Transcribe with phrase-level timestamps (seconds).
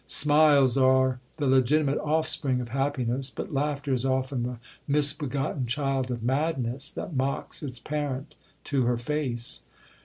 [0.07, 6.23] Smiles are the legitimate offspring of happiness, but laughter is often the misbegotten child of
[6.23, 8.33] madness, that mocks its parent
[8.63, 9.61] to her face.